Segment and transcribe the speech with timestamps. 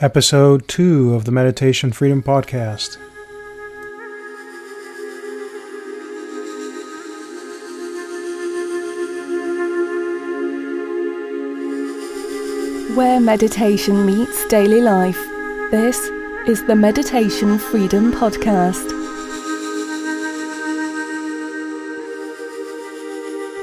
[0.00, 2.98] episode 2 of the Meditation Freedom Podcast.
[12.94, 15.18] Where meditation meets daily life,
[15.72, 15.98] this
[16.46, 18.94] is the Meditation Freedom Podcast.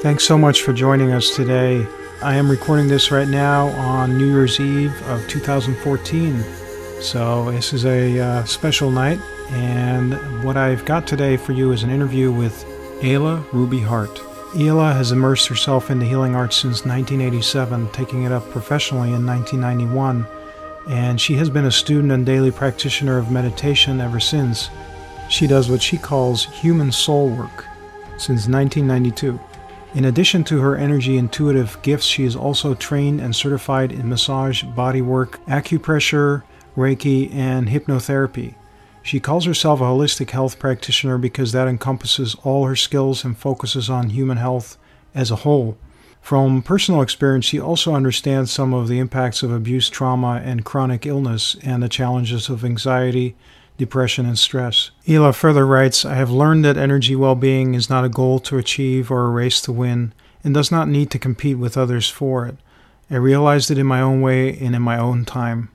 [0.01, 1.87] Thanks so much for joining us today.
[2.25, 6.43] I am recording this right now on New Year's Eve of 2014.
[6.99, 9.19] So, this is a uh, special night,
[9.51, 12.65] and what I've got today for you is an interview with
[13.01, 14.15] Eala Ruby Heart.
[14.55, 19.23] Eala has immersed herself in the healing arts since 1987, taking it up professionally in
[19.23, 20.25] 1991,
[20.89, 24.71] and she has been a student and daily practitioner of meditation ever since.
[25.29, 27.65] She does what she calls human soul work
[28.17, 29.39] since 1992.
[29.95, 34.61] In addition to her energy intuitive gifts, she is also trained and certified in massage,
[34.61, 36.43] bodywork, acupressure,
[36.75, 38.55] Reiki, and hypnotherapy.
[39.03, 43.89] She calls herself a holistic health practitioner because that encompasses all her skills and focuses
[43.89, 44.77] on human health
[45.13, 45.77] as a whole.
[46.19, 51.05] From personal experience, she also understands some of the impacts of abuse, trauma, and chronic
[51.05, 53.37] illness and the challenges of anxiety,
[53.77, 54.91] depression, and stress.
[55.07, 58.57] Eala further writes I have learned that energy well being is not a goal to
[58.57, 62.45] achieve or a race to win, and does not need to compete with others for
[62.45, 62.57] it.
[63.09, 65.69] I realized it in my own way and in my own time.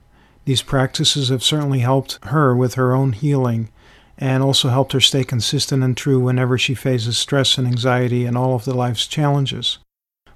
[0.45, 3.69] These practices have certainly helped her with her own healing
[4.17, 8.37] and also helped her stay consistent and true whenever she faces stress and anxiety and
[8.37, 9.79] all of the life's challenges.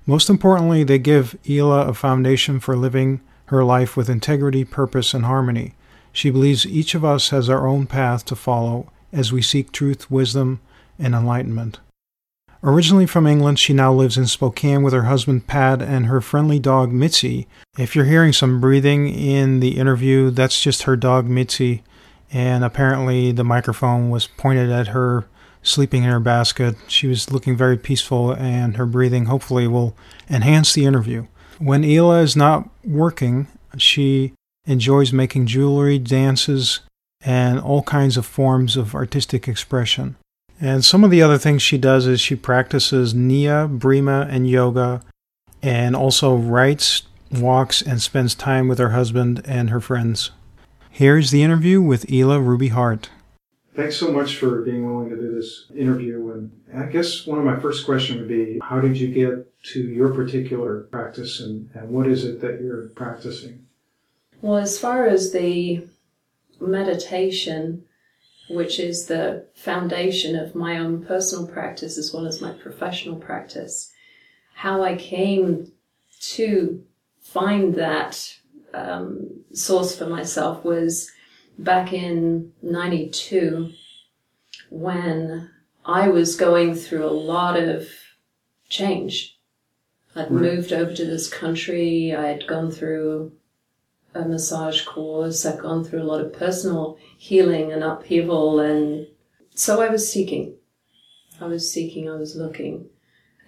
[0.05, 5.25] Most importantly, they give Eala a foundation for living her life with integrity, purpose, and
[5.25, 5.73] harmony.
[6.15, 10.09] She believes each of us has our own path to follow as we seek truth,
[10.09, 10.61] wisdom,
[10.97, 11.81] and enlightenment.
[12.63, 16.57] Originally from England, she now lives in Spokane with her husband Pat and her friendly
[16.57, 17.49] dog Mitzi.
[17.77, 21.83] If you're hearing some breathing in the interview, that's just her dog Mitzi,
[22.31, 25.27] and apparently the microphone was pointed at her
[25.63, 26.77] sleeping in her basket.
[26.87, 29.97] She was looking very peaceful, and her breathing hopefully will
[30.29, 31.27] enhance the interview.
[31.59, 34.31] When Eala is not working, she
[34.65, 36.81] enjoys making jewelry, dances,
[37.21, 40.15] and all kinds of forms of artistic expression.
[40.59, 45.01] And some of the other things she does is she practices Nia, Brahma, and yoga,
[45.61, 50.31] and also writes, walks, and spends time with her husband and her friends.
[50.89, 53.09] Here's the interview with Eala Ruby Heart.
[53.75, 56.31] Thanks so much for being willing to do this interview.
[56.31, 59.81] And I guess one of my first questions would be how did you get to
[59.81, 63.64] your particular practice and, and what is it that you're practicing?
[64.45, 65.87] Well, as far as the
[66.61, 67.83] meditation,
[68.47, 73.91] which is the foundation of my own personal practice as well as my professional practice,
[74.53, 75.71] how I came
[76.35, 76.83] to
[77.19, 78.35] find that
[78.71, 81.09] um, source for myself was
[81.57, 83.71] back in 92
[84.69, 85.49] when
[85.85, 87.87] I was going through a lot of
[88.69, 89.39] change.
[90.15, 90.31] I'd right.
[90.31, 93.31] moved over to this country, I had gone through
[94.15, 95.45] a massage course.
[95.45, 98.59] I've gone through a lot of personal healing and upheaval.
[98.59, 99.07] And
[99.53, 100.55] so I was seeking.
[101.39, 102.89] I was seeking, I was looking.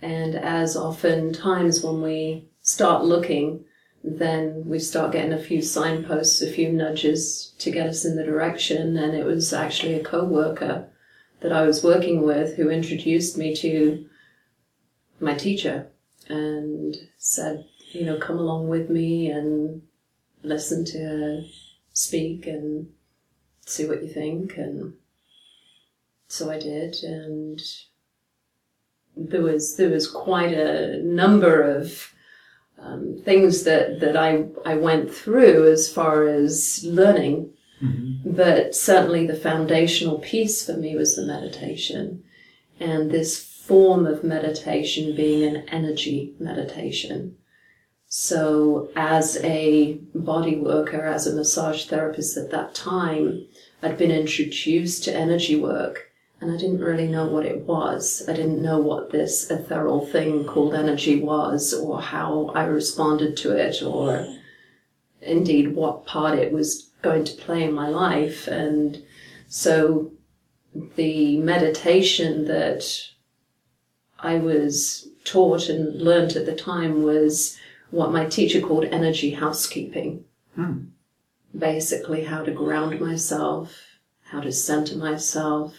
[0.02, 3.64] And as often times when we start looking,
[4.04, 8.24] then we start getting a few signposts, a few nudges to get us in the
[8.24, 8.98] direction.
[8.98, 10.88] And it was actually a co-worker
[11.40, 14.06] that I was working with who introduced me to
[15.20, 15.88] my teacher
[16.28, 19.82] and said, you know, come along with me and
[20.44, 21.44] listen to her
[21.94, 22.90] speak and
[23.66, 24.58] see what you think.
[24.58, 24.94] And
[26.28, 27.62] so I did, and
[29.16, 32.14] there was there was quite a number of
[32.80, 37.54] um, things that that I I went through as far as learning.
[37.82, 38.32] Mm-hmm.
[38.32, 42.24] But certainly the foundational piece for me was the meditation.
[42.80, 47.38] And this form of meditation being an energy meditation.
[48.10, 53.48] So as a body worker, as a massage therapist at that time,
[53.84, 56.10] I'd been introduced to energy work
[56.40, 58.24] and I didn't really know what it was.
[58.28, 63.52] I didn't know what this ethereal thing called energy was or how I responded to
[63.58, 64.26] it or
[65.22, 68.48] indeed what part it was going to play in my life.
[68.48, 69.04] And
[69.48, 70.12] so
[70.96, 72.86] the meditation that
[74.20, 77.58] I was taught and learnt at the time was
[77.92, 80.26] what my teacher called energy housekeeping.
[80.56, 80.86] Hmm.
[81.58, 83.74] Basically, how to ground myself,
[84.24, 85.74] how to center myself,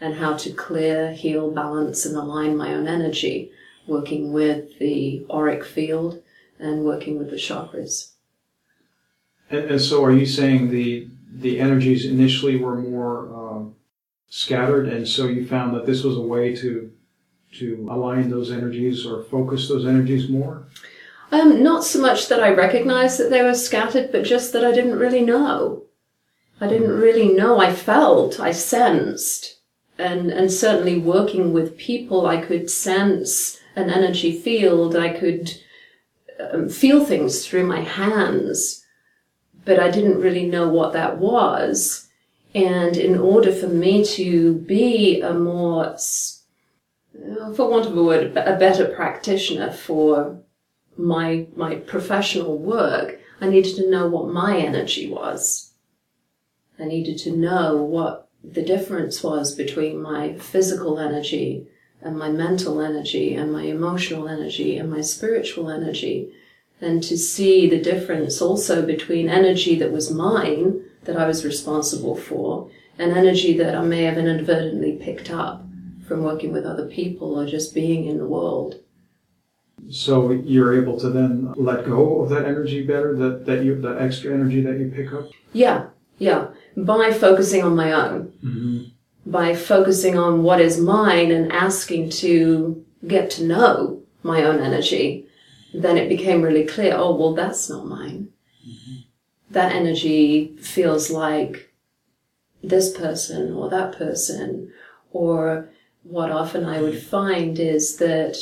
[0.00, 3.50] and how to clear, heal, balance, and align my own energy,
[3.86, 6.22] working with the auric field
[6.58, 8.12] and working with the chakras.
[9.50, 13.74] And, and so, are you saying the the energies initially were more um,
[14.28, 16.90] scattered, and so you found that this was a way to
[17.58, 20.66] to align those energies or focus those energies more?
[21.34, 24.70] Um, not so much that I recognized that they were scattered, but just that I
[24.70, 25.82] didn't really know.
[26.60, 27.58] I didn't really know.
[27.58, 29.58] I felt, I sensed,
[29.98, 34.94] and and certainly working with people, I could sense an energy field.
[34.94, 35.50] I could
[36.38, 38.86] um, feel things through my hands,
[39.64, 42.08] but I didn't really know what that was.
[42.54, 45.96] And in order for me to be a more,
[47.56, 50.44] for want of a word, a better practitioner for
[50.96, 55.72] my my professional work, I needed to know what my energy was.
[56.78, 61.66] I needed to know what the difference was between my physical energy
[62.02, 66.32] and my mental energy and my emotional energy and my spiritual energy.
[66.80, 72.16] And to see the difference also between energy that was mine, that I was responsible
[72.16, 75.64] for, and energy that I may have inadvertently picked up
[76.06, 78.80] from working with other people or just being in the world.
[79.90, 84.00] So you're able to then let go of that energy better, that, that you, the
[84.00, 85.30] extra energy that you pick up?
[85.52, 85.88] Yeah,
[86.18, 86.48] yeah.
[86.76, 88.32] By focusing on my own.
[88.44, 89.30] Mm-hmm.
[89.30, 95.26] By focusing on what is mine and asking to get to know my own energy,
[95.72, 98.28] then it became really clear, oh, well, that's not mine.
[98.66, 99.00] Mm-hmm.
[99.50, 101.72] That energy feels like
[102.62, 104.72] this person or that person.
[105.12, 105.68] Or
[106.02, 108.36] what often I would find is that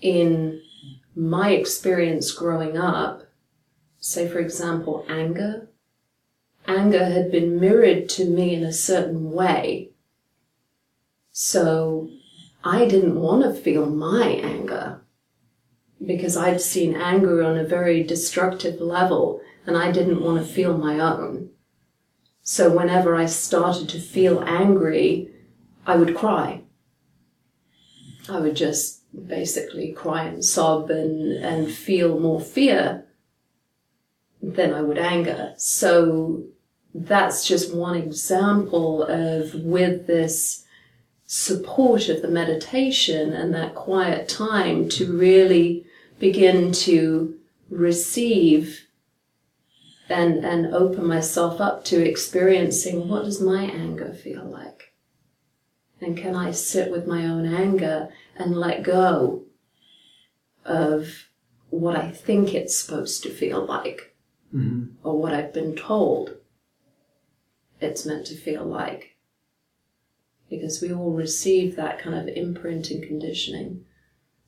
[0.00, 0.62] in
[1.14, 3.24] my experience growing up,
[3.98, 5.68] say for example, anger,
[6.66, 9.90] anger had been mirrored to me in a certain way.
[11.32, 12.10] So
[12.64, 15.00] I didn't want to feel my anger
[16.04, 20.76] because I'd seen anger on a very destructive level and I didn't want to feel
[20.76, 21.50] my own.
[22.42, 25.30] So whenever I started to feel angry,
[25.86, 26.62] I would cry.
[28.28, 33.04] I would just basically cry and sob and, and feel more fear
[34.42, 35.54] than I would anger.
[35.56, 36.44] So
[36.94, 40.64] that's just one example of with this
[41.26, 45.84] support of the meditation and that quiet time to really
[46.18, 47.36] begin to
[47.68, 48.86] receive
[50.08, 54.94] and and open myself up to experiencing what does my anger feel like
[56.00, 58.08] and can I sit with my own anger
[58.38, 59.44] and let go
[60.64, 61.28] of
[61.70, 64.14] what I think it's supposed to feel like
[64.54, 64.94] mm-hmm.
[65.02, 66.36] or what I've been told
[67.80, 69.16] it's meant to feel like.
[70.50, 73.84] Because we all receive that kind of imprint and conditioning.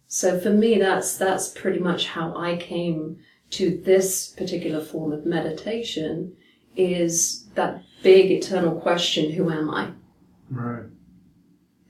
[0.06, 3.18] So for me, that's, that's pretty much how I came
[3.50, 6.36] to this particular form of meditation
[6.74, 9.90] is that big eternal question, who am I?
[10.48, 10.86] Right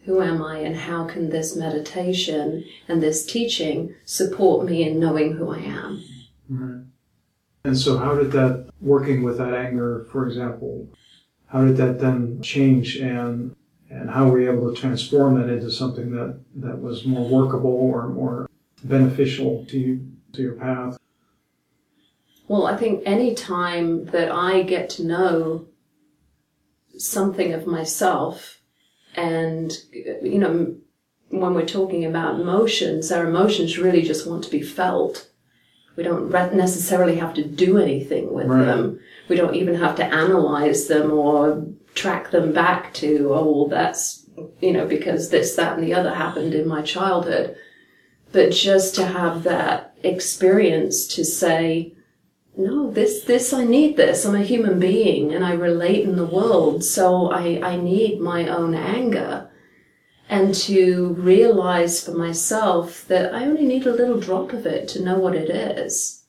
[0.05, 5.33] who am I and how can this meditation and this teaching support me in knowing
[5.33, 6.05] who I am?
[6.49, 6.85] Right.
[7.65, 10.89] And so, how did that, working with that anger, for example,
[11.47, 13.55] how did that then change and
[13.91, 17.73] and how were you able to transform that into something that, that was more workable
[17.73, 18.49] or more
[18.85, 20.97] beneficial to you, to your path?
[22.47, 25.67] Well, I think any time that I get to know
[26.97, 28.60] something of myself
[29.15, 30.77] and, you know,
[31.29, 35.31] when we're talking about emotions, our emotions really just want to be felt.
[35.97, 38.65] We don't necessarily have to do anything with right.
[38.65, 39.01] them.
[39.29, 44.27] We don't even have to analyze them or track them back to, oh, that's,
[44.61, 47.57] you know, because this, that, and the other happened in my childhood.
[48.33, 51.95] But just to have that experience to say,
[52.61, 54.25] no, this, this, I need this.
[54.25, 56.85] I'm a human being and I relate in the world.
[56.85, 59.51] So I, I need my own anger
[60.29, 65.03] and to realize for myself that I only need a little drop of it to
[65.03, 66.25] know what it is.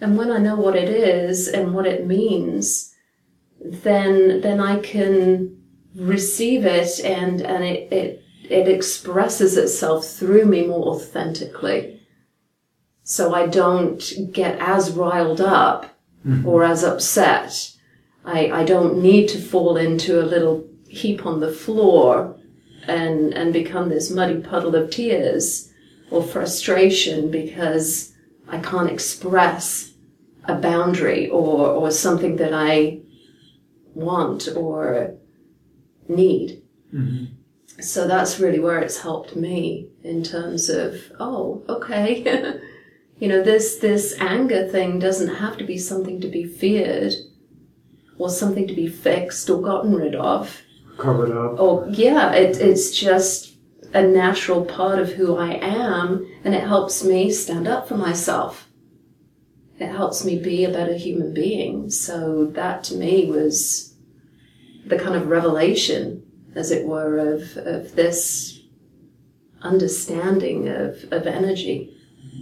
[0.00, 2.94] And when I know what it is and what it means,
[3.60, 5.62] then, then I can
[5.94, 11.95] receive it and, and it, it, it expresses itself through me more authentically
[13.08, 15.96] so I don't get as riled up
[16.26, 16.46] mm-hmm.
[16.46, 17.70] or as upset.
[18.24, 22.36] I, I don't need to fall into a little heap on the floor
[22.88, 25.72] and, and become this muddy puddle of tears
[26.10, 28.12] or frustration because
[28.48, 29.92] I can't express
[30.42, 33.02] a boundary or, or something that I
[33.94, 35.14] want or
[36.08, 36.60] need.
[36.92, 37.80] Mm-hmm.
[37.80, 42.58] So that's really where it's helped me in terms of, oh, okay.
[43.18, 47.14] You know, this, this anger thing doesn't have to be something to be feared
[48.18, 50.62] or something to be fixed or gotten rid of.
[50.98, 51.58] Covered up.
[51.58, 53.54] Or, yeah, it, it's just
[53.94, 58.68] a natural part of who I am and it helps me stand up for myself.
[59.78, 61.90] It helps me be a better human being.
[61.90, 63.94] So that to me was
[64.86, 66.22] the kind of revelation,
[66.54, 68.60] as it were, of, of this
[69.62, 71.94] understanding of, of energy.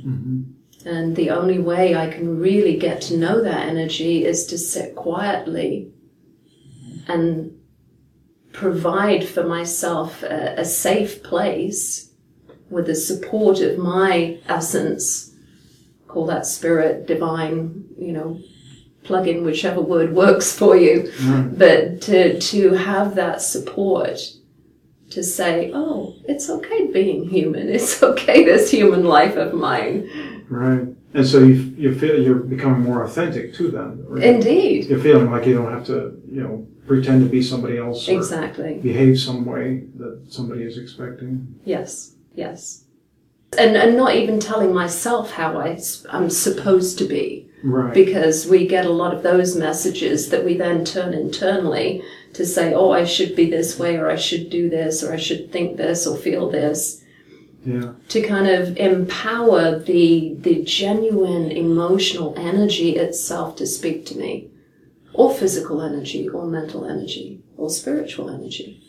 [0.04, 0.53] Mm-hmm.
[0.84, 4.94] And the only way I can really get to know that energy is to sit
[4.94, 5.92] quietly
[7.08, 7.58] and
[8.52, 12.10] provide for myself a, a safe place
[12.70, 15.34] with the support of my essence.
[16.06, 18.40] Call that spirit, divine, you know,
[19.04, 21.10] plug in whichever word works for you.
[21.22, 21.58] Right.
[21.58, 24.20] But to, to have that support
[25.14, 27.68] to say, oh, it's okay being human.
[27.76, 30.09] It's okay this human life of mine.
[30.49, 30.87] Right.
[31.14, 34.04] And so you you feel you're becoming more authentic to them.
[34.09, 34.25] right?
[34.25, 34.87] Indeed.
[34.87, 35.97] You're feeling like you don't have to,
[36.30, 38.75] you know, pretend to be somebody else or Exactly.
[38.90, 41.33] behave some way that somebody is expecting.
[41.64, 42.16] Yes.
[42.35, 42.85] Yes.
[43.56, 45.78] And, and not even telling myself how I,
[46.12, 47.49] am supposed to be.
[47.62, 47.94] Right.
[47.94, 52.02] Because we get a lot of those messages that we then turn internally
[52.34, 55.16] to say, oh, I should be this way, or I should do this, or I
[55.16, 57.02] should think this, or feel this.
[57.64, 57.92] yeah.
[58.08, 64.50] to kind of empower the the genuine emotional energy itself to speak to me
[65.14, 68.82] or physical energy or mental energy or spiritual energy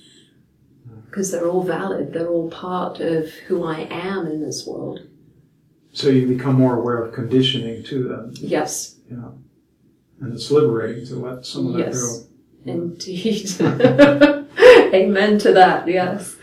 [1.05, 3.79] because they're all valid they're all part of who I
[4.11, 4.99] am in this world
[5.93, 8.25] So you become more aware of conditioning too then.
[8.55, 8.71] yes
[9.09, 9.29] Yeah.
[10.19, 12.01] And it's liberating to let some of that Yes.
[12.01, 12.09] go.
[12.65, 13.49] Indeed
[14.93, 16.35] amen to that yes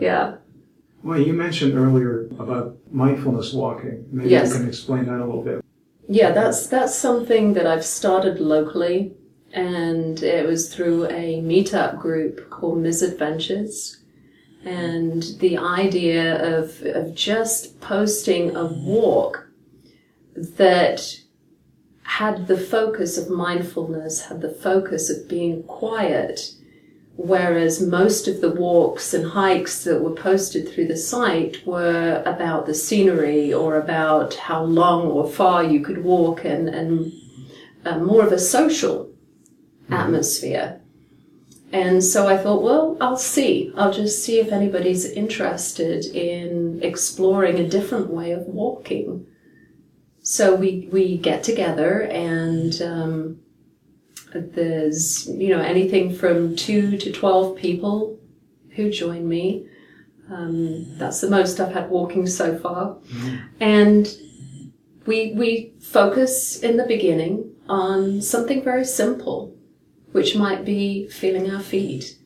[0.00, 0.36] yeah
[1.02, 4.06] Well, you mentioned earlier about mindfulness walking.
[4.12, 4.50] Maybe Yes.
[4.50, 5.64] you can explain that a little bit.
[6.08, 9.12] Yeah, that's that's something that I've started locally,
[9.52, 13.98] and it was through a meetup group called Misadventures.
[14.64, 16.24] And the idea
[16.56, 19.48] of of just posting a walk
[20.36, 21.00] that
[22.18, 26.52] had the focus of mindfulness, had the focus of being quiet,
[27.16, 32.66] whereas most of the walks and hikes that were posted through the site were about
[32.66, 37.10] the scenery or about how long or far you could walk and, and
[37.86, 39.10] uh, more of a social
[39.90, 40.82] atmosphere.
[41.72, 43.72] And so I thought, well, I'll see.
[43.74, 49.26] I'll just see if anybody's interested in exploring a different way of walking.
[50.22, 53.40] So we, we get together and um,
[54.32, 58.20] there's, you know, anything from two to 12 people
[58.70, 59.66] who join me.
[60.30, 62.96] Um, that's the most I've had walking so far.
[63.58, 64.08] And
[65.06, 69.56] we, we focus in the beginning on something very simple,
[70.12, 72.16] which might be feeling our feet.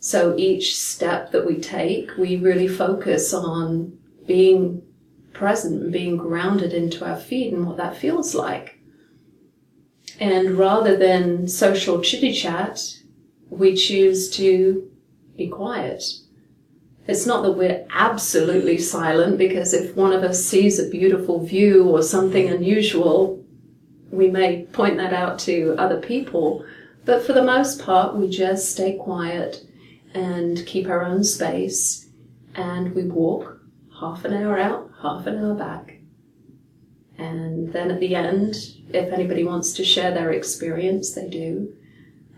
[0.00, 4.82] So each step that we take, we really focus on being
[5.34, 8.78] present and being grounded into our feet and what that feels like.
[10.18, 12.80] And rather than social chitty chat,
[13.50, 14.90] we choose to
[15.36, 16.02] be quiet.
[17.06, 21.84] It's not that we're absolutely silent because if one of us sees a beautiful view
[21.84, 23.44] or something unusual,
[24.10, 26.64] we may point that out to other people.
[27.04, 29.66] But for the most part, we just stay quiet
[30.14, 32.08] and keep our own space
[32.54, 33.58] and we walk
[34.00, 35.98] half an hour out, half an hour back.
[37.16, 38.56] And then at the end,
[38.88, 41.72] if anybody wants to share their experience, they do.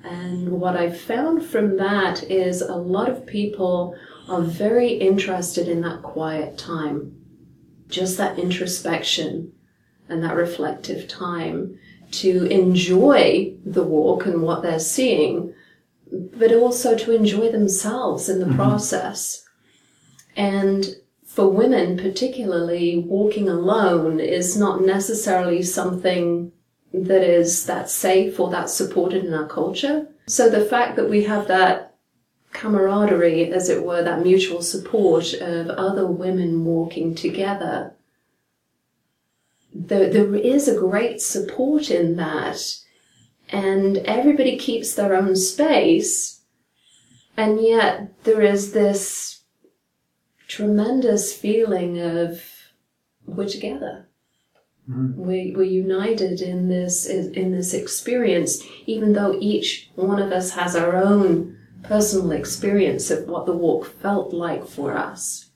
[0.05, 3.97] And what I've found from that is a lot of people
[4.29, 7.17] are very interested in that quiet time,
[7.89, 9.53] just that introspection
[10.09, 11.79] and that reflective time
[12.13, 15.55] to enjoy the walk and what they're seeing,
[16.13, 18.57] but also to enjoy themselves in the mm-hmm.
[18.57, 19.45] process.
[20.37, 20.87] And
[21.37, 26.51] for women, particularly, walking alone is not necessarily something
[26.95, 30.09] that is that safe or that supported in our culture.
[30.27, 31.95] So the fact that we have that
[32.55, 37.93] camaraderie, as it were, that mutual support of other women walking together,
[39.75, 42.79] there, there is a great support in that.
[43.51, 46.41] And everybody keeps their own space.
[47.37, 49.36] And yet there is this
[50.49, 52.43] tremendous feeling of
[53.27, 54.09] we're together.
[54.87, 55.17] Hmm.
[55.17, 60.77] We, we're united in this in this experience, even though each one of us has
[60.77, 65.51] our own personal experience of what the walk felt like for us.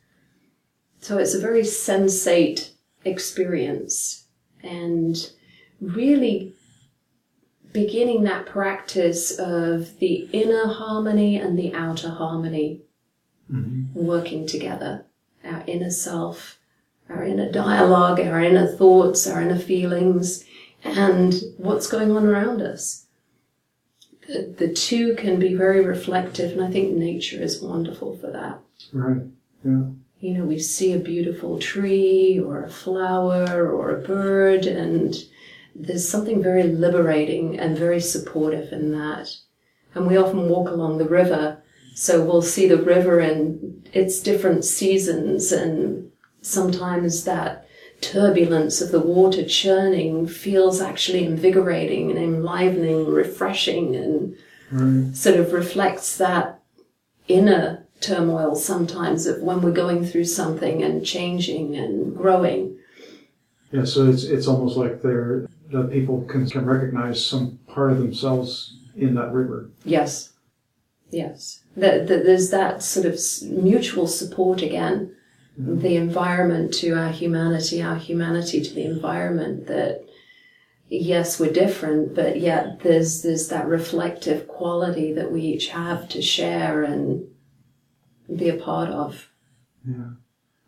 [1.00, 2.72] So it's a very sensate
[3.04, 4.26] experience
[4.62, 5.30] and
[5.80, 6.54] really
[7.72, 12.82] beginning that practice of the inner harmony and the outer harmony
[13.52, 13.98] Mm-hmm.
[13.98, 15.04] working together.
[15.44, 16.58] Our inner self,
[17.08, 20.44] our inner dialogue, our inner thoughts, our inner feelings,
[20.84, 23.06] and what's going on around us.
[24.28, 28.60] The, the two can be very reflective, and I think nature is wonderful for that.
[28.92, 29.22] Right.
[29.64, 29.86] Yeah.
[30.20, 35.16] You know, we see a beautiful tree or a flower or a bird, and
[35.74, 39.34] there's something very liberating and very supportive in that.
[39.94, 41.59] And we often walk along the river,
[42.00, 47.68] so we'll see the river in its different seasons, and sometimes that
[48.00, 54.34] turbulence of the water churning feels actually invigorating and enlivening, refreshing, and
[54.72, 55.14] Right.
[55.14, 56.62] sort of reflects that
[57.28, 62.76] inner turmoil sometimes of when we're going through something and changing and growing.
[63.72, 63.84] Yeah.
[63.84, 68.78] So it's it's almost like they're that people can can recognize some part of themselves
[68.96, 69.68] in that river.
[69.84, 70.30] Yes.
[71.10, 71.60] Yes.
[71.76, 73.18] That, that there's that sort of
[73.50, 75.14] mutual support again.
[75.60, 75.80] Mm-hmm.
[75.80, 80.04] The environment to our humanity, our humanity to the environment that
[80.88, 86.22] yes, we're different, but yet there's there's that reflective quality that we each have to
[86.22, 87.26] share and
[88.34, 89.28] be a part of.
[89.86, 90.10] Yeah.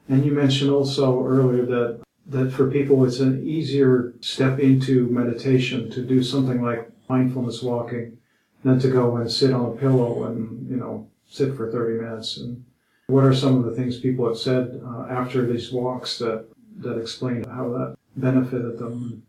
[0.09, 5.91] And you mentioned also earlier that that for people it's an easier step into meditation
[5.91, 8.19] to do something like mindfulness walking
[8.65, 12.37] than to go and sit on a pillow and you know sit for 30 minutes
[12.39, 12.65] and
[13.07, 16.47] what are some of the things people have said uh, after these walks that
[16.79, 19.23] that explain how that benefited them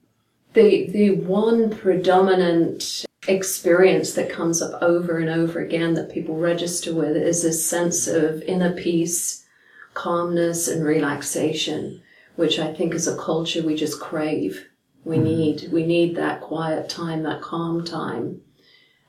[0.53, 6.93] The the one predominant experience that comes up over and over again that people register
[6.93, 9.45] with is this sense of inner peace,
[9.93, 12.01] calmness, and relaxation,
[12.35, 14.67] which I think as a culture we just crave.
[15.05, 18.41] We need we need that quiet time, that calm time.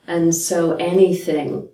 [0.07, 1.69] And so anything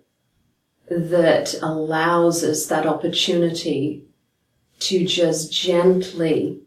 [0.89, 4.05] that allows us that opportunity
[4.81, 6.61] to just gently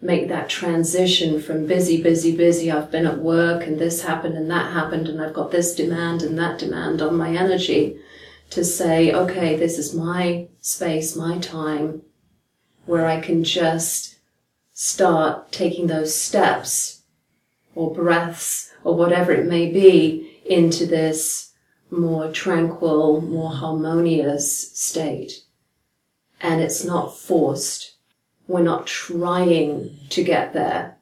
[0.00, 2.70] make that transition from busy, busy, busy.
[2.70, 6.22] I've been at work and this happened and that happened and I've got this demand
[6.22, 7.98] and that demand on my energy
[8.50, 12.02] to say, okay, this is my space, my time
[12.86, 14.16] where I can just
[14.72, 17.02] start taking those steps
[17.74, 21.52] or breaths or whatever it may be into this
[21.90, 25.44] more tranquil, more harmonious state.
[26.40, 27.98] And it's not forced
[28.48, 30.96] we're not trying to get there.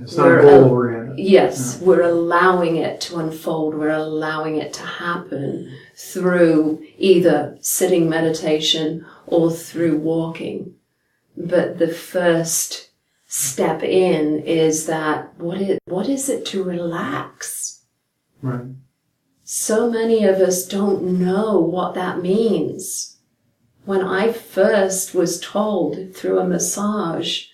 [0.00, 3.74] it's not We're, goal oriented Yes, we're allowing it to unfold.
[3.74, 10.76] We're allowing it to happen through either sitting meditation or through walking.
[11.36, 12.90] But the first
[13.26, 17.63] step in is that what is, what is it to relax?
[18.44, 18.66] Right
[19.42, 23.18] So many of us don't know what that means.
[23.84, 27.44] When I first was told through a massage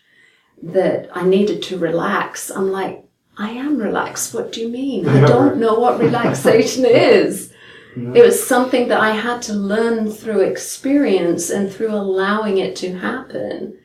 [0.62, 3.04] that I needed to relax, I'm like,
[3.36, 4.34] I am relaxed.
[4.34, 5.08] What do you mean?
[5.08, 7.52] I don't know what relaxation is.
[7.96, 8.12] Yeah.
[8.14, 12.98] It was something that I had to learn through experience and through allowing it to
[12.98, 13.78] happen.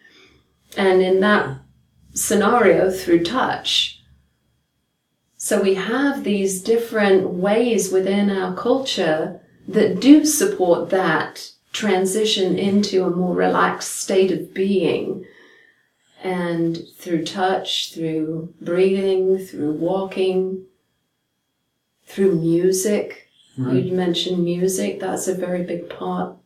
[0.78, 1.60] And in that
[2.14, 3.95] scenario, through touch.
[5.46, 13.06] So we have these different ways within our culture that do support that transition into
[13.06, 15.24] a more relaxed state of being.
[16.24, 20.66] And through touch, through breathing, through walking,
[22.08, 23.30] through music.
[23.56, 23.84] Right.
[23.84, 25.00] You'd mentioned music.
[25.00, 26.38] That's a very big part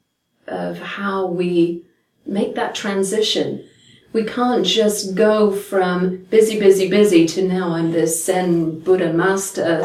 [0.45, 1.85] of how we
[2.25, 3.65] make that transition.
[4.11, 9.81] We can't just go from busy, busy, busy to now I'm this Zen Buddha master,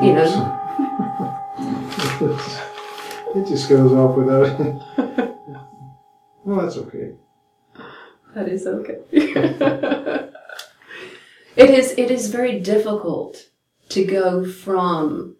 [0.00, 0.62] you know.
[3.34, 4.58] it just goes off without
[6.44, 7.12] well that's okay
[8.34, 8.98] That is okay.
[11.56, 13.48] it is it is very difficult
[13.90, 15.36] to go from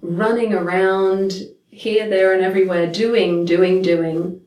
[0.00, 1.32] running around
[1.70, 4.40] here, there and everywhere doing, doing, doing.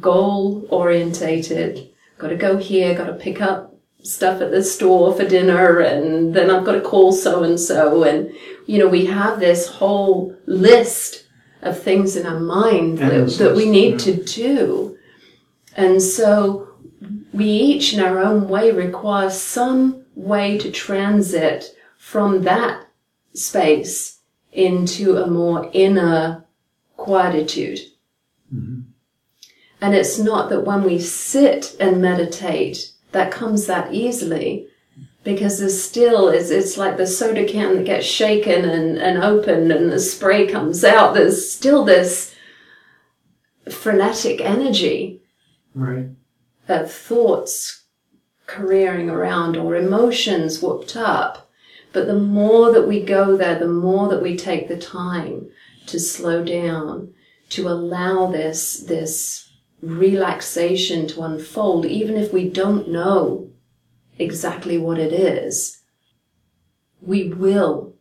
[0.00, 1.90] Goal orientated.
[2.18, 6.64] Gotta go here, gotta pick up stuff at the store for dinner and then I've
[6.64, 8.32] got to call so and so and
[8.66, 11.26] you know, we have this whole list
[11.62, 14.14] of things in our mind that, Endless that we need yeah.
[14.14, 14.98] to do.
[15.76, 16.68] And so
[17.32, 22.86] we each in our own way require some way to transit from that
[23.34, 24.20] space
[24.52, 26.44] into a more inner
[26.96, 27.80] quietude.
[29.80, 34.68] And it's not that when we sit and meditate, that comes that easily
[35.26, 39.72] because there's still it's, it's like the soda can that gets shaken and, and opened
[39.72, 42.34] and the spray comes out there's still this
[43.70, 45.20] frenetic energy
[45.74, 46.06] Right.
[46.68, 47.82] of thoughts
[48.46, 51.50] careering around or emotions whooped up
[51.92, 55.48] but the more that we go there the more that we take the time
[55.86, 57.12] to slow down
[57.50, 59.45] to allow this this
[59.82, 63.50] relaxation to unfold even if we don't know
[64.18, 65.82] exactly what it is,
[67.00, 67.94] we will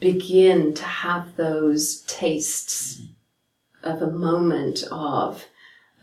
[0.00, 3.02] begin to have those tastes
[3.82, 5.46] of a moment of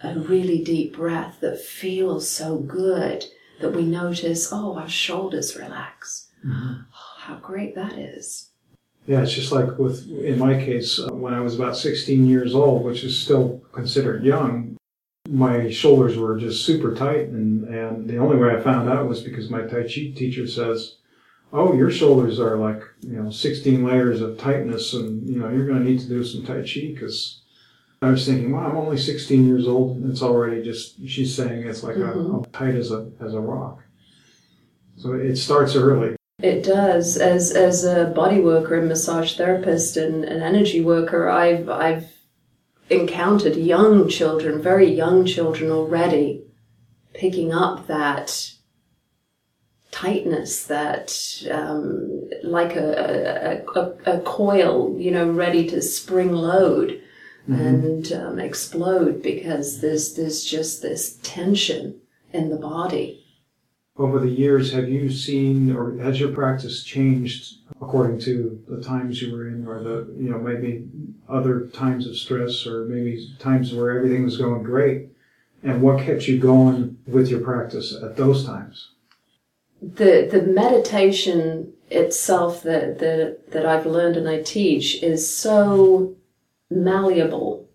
[0.04, 3.26] a really deep breath that feels so good
[3.60, 6.30] that we notice, oh, our shoulders relax.
[6.46, 6.84] Oh,
[7.18, 8.50] how great that is.
[9.08, 12.54] Yeah, it's just like with, in my case, uh, when I was about 16 years
[12.54, 14.71] old, which is still considered young,
[15.32, 17.30] my shoulders were just super tight.
[17.30, 20.98] And, and the only way I found out was because my Tai Chi teacher says,
[21.54, 25.66] Oh, your shoulders are like, you know, 16 layers of tightness and, you know, you're
[25.68, 27.42] going to need to do some Tai Chi because
[28.02, 29.98] I was thinking, well, I'm only 16 years old.
[29.98, 32.34] And it's already just, she's saying it's like Mhm.
[32.34, 33.84] a, I'm tight as a, as a rock.
[34.98, 36.16] So it starts early.
[36.42, 37.18] It does.
[37.18, 42.12] As as a body worker and massage therapist and an energy worker, I've I've
[42.92, 46.44] encountered young children, very young children already,
[47.14, 48.52] picking up that
[49.92, 57.02] tightness, that um, like a, a, a, a coil, you know, ready to spring load
[57.48, 62.00] and um, explode because there's there's just this tension
[62.32, 63.26] in the body.
[63.98, 69.22] Over the years, have you seen or has your practice changed according to the times
[69.22, 70.88] you were in or the, you know, maybe
[71.28, 75.08] other times of stress or maybe times where everything was going great?
[75.64, 78.92] And what kept you going with your practice at those times?
[79.82, 86.16] the the meditation itself that that that I've learned and I teach is so
[86.70, 87.68] malleable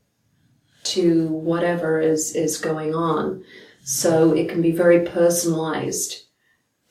[0.84, 3.44] to whatever is is going on.
[3.82, 6.25] So it can be very personalized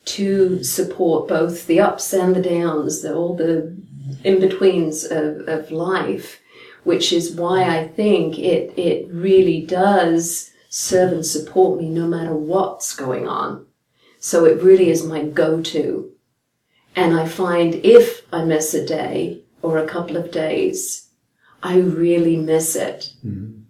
[0.05, 3.75] to support both the ups and the downs, the, all the
[4.23, 6.41] in betweens of, of life,
[6.83, 12.35] which is why I think it it really does serve and support me no matter
[12.35, 13.65] what's going on.
[14.19, 16.11] So it really is my go-to.
[16.95, 21.09] And I find if I miss a day or a couple of days,
[21.61, 23.13] I really miss it.
[23.25, 23.61] Mm-hmm.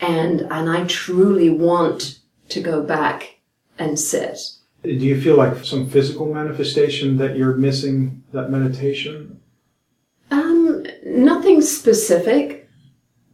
[0.00, 3.40] And, and I truly want to go back
[3.78, 4.38] and sit.
[4.82, 9.40] Do you feel like some physical manifestation that you're missing that meditation?
[10.30, 12.68] Um, nothing specific,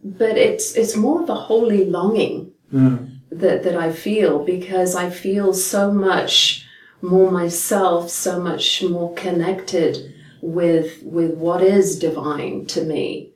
[0.03, 2.53] but it's, it's more of a holy longing.
[2.73, 2.99] Yeah.
[3.31, 6.67] that, that I feel because I feel so much
[7.01, 13.33] more myself, so much more connected with with what is divine to me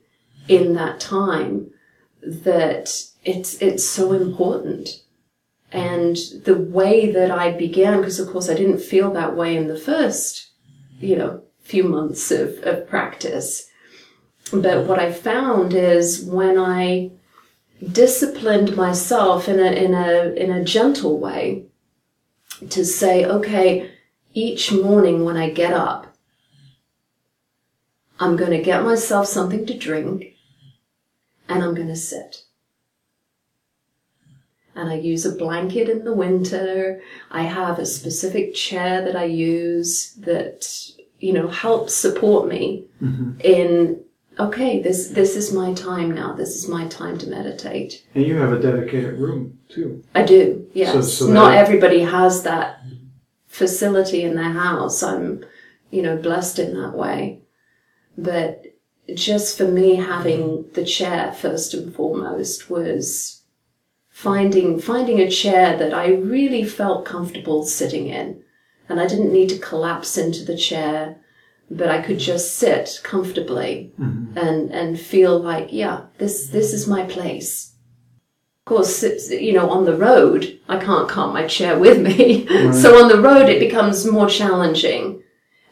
[0.47, 1.71] in that time
[2.21, 2.89] that
[3.23, 5.01] it's it's so important.
[5.71, 9.67] And the way that I began, because of course I didn't feel that way in
[9.67, 10.51] the first,
[10.99, 13.69] you know, few months of, of practice.
[14.51, 17.11] But what I found is when I
[17.91, 21.65] disciplined myself in a in a in a gentle way
[22.69, 23.91] to say, okay,
[24.33, 26.15] each morning when I get up,
[28.19, 30.35] I'm going to get myself something to drink
[31.49, 32.43] and I'm going to sit.
[34.75, 37.01] And I use a blanket in the winter.
[37.29, 40.67] I have a specific chair that I use that,
[41.19, 43.39] you know, helps support me mm-hmm.
[43.41, 44.03] in
[44.39, 46.33] okay, this this is my time now.
[46.33, 48.03] This is my time to meditate.
[48.15, 50.03] And you have a dedicated room too.
[50.15, 50.93] I do, yes.
[50.93, 52.81] So- so Not everybody has that
[53.47, 55.03] facility in their house.
[55.03, 55.45] I'm,
[55.91, 57.41] you know, blessed in that way.
[58.17, 58.63] But
[59.13, 63.40] just for me, having the chair first and foremost was
[64.21, 68.43] finding finding a chair that I really felt comfortable sitting in,
[68.87, 71.17] and I didn't need to collapse into the chair,
[71.71, 74.37] but I could just sit comfortably mm-hmm.
[74.37, 77.73] and and feel like, yeah, this this is my place.
[78.59, 82.45] Of course, you know, on the road, I can't cart my chair with me.
[82.73, 85.23] so on the road, it becomes more challenging.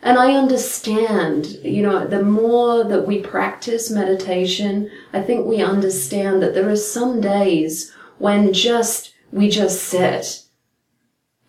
[0.02, 6.42] And I understand, you know, the more that we practice meditation, I think we understand
[6.42, 10.44] that there are some days when just, we just sit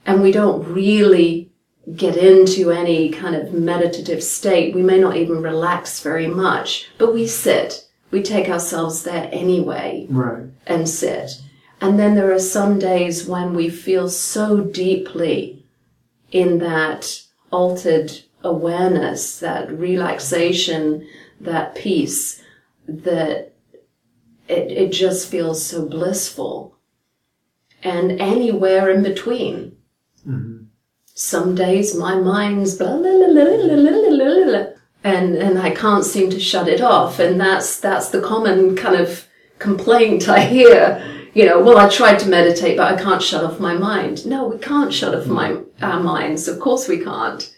[0.06, 1.50] and we don't really
[1.96, 4.74] get into any kind of meditative state.
[4.74, 7.86] We may not even relax very much, but we sit.
[8.10, 10.44] We take ourselves there anyway Right.
[10.66, 11.40] and sit.
[11.80, 15.64] And then there are some days when we feel so deeply
[16.30, 21.06] in that altered awareness, that relaxation,
[21.40, 22.42] that peace,
[22.86, 23.49] that
[24.50, 26.76] it, it just feels so blissful.
[27.82, 29.76] And anywhere in between.
[30.26, 30.64] Mm-hmm.
[31.14, 32.78] Some days my mind's
[35.02, 37.18] and and I can't seem to shut it off.
[37.18, 39.26] And that's that's the common kind of
[39.58, 41.02] complaint I hear.
[41.32, 44.26] You know, well, I tried to meditate, but I can't shut off my mind.
[44.26, 46.48] No, we can't shut off my, our minds.
[46.48, 47.54] Of course, we can't.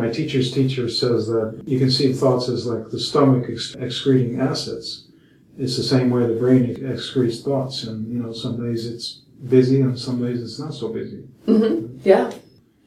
[0.00, 5.06] My teacher's teacher says that you can see thoughts as like the stomach excreting acids.
[5.58, 9.80] It's the same way the brain excretes thoughts, and you know, some days it's busy,
[9.80, 11.24] and some days it's not so busy.
[11.46, 11.98] Mm-hmm.
[12.04, 12.32] Yeah.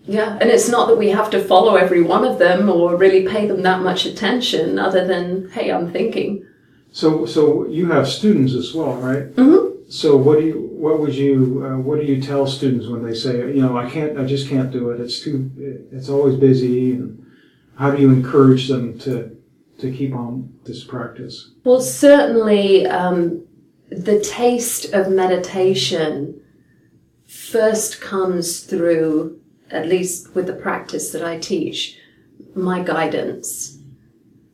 [0.10, 3.28] Yeah, and it's not that we have to follow every one of them or really
[3.28, 6.46] pay them that much attention, other than, hey, I'm thinking.
[6.94, 9.36] So, so you have students as well, right?
[9.36, 9.90] Mm-hmm.
[9.90, 13.14] So, what do you, what would you, uh, what do you tell students when they
[13.14, 15.02] say, you know, I can't, I just can't do it.
[15.02, 15.52] It's too,
[15.92, 16.94] it's always busy.
[16.94, 17.26] And
[17.78, 19.37] how do you encourage them to,
[19.80, 21.52] to keep on this practice?
[21.64, 23.46] Well, certainly, um,
[23.90, 26.42] the taste of meditation
[27.26, 31.98] first comes through at least with the practice that I teach,
[32.56, 33.78] my guidance.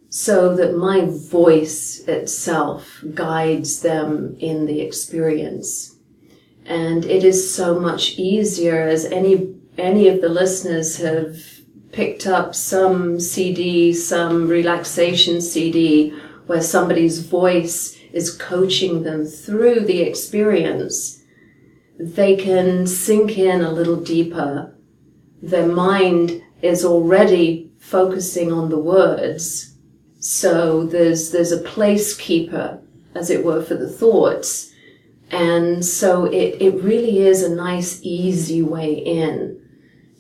[0.10, 5.98] So that my voice itself guides them in the experience.
[6.66, 11.38] And it is so much easier as any, any of the listeners have
[11.94, 16.10] picked up some CD, some relaxation CD
[16.48, 21.24] where somebody's voice is coaching them through the experience.
[21.98, 24.74] They can sink in a little deeper
[25.44, 29.76] their mind is already focusing on the words.
[30.20, 32.82] So there's, there's a placekeeper,
[33.14, 34.74] as it were, for the thoughts.
[35.32, 39.63] And so it, it really is a nice, easy way in.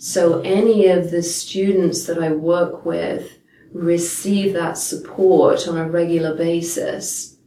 [0.03, 3.39] So any of the students that I work with
[3.71, 7.37] receive that support on a regular basis.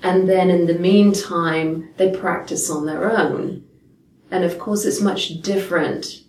[0.00, 3.64] And then in the meantime, they practice on their own.
[4.30, 6.22] And of course, it's much different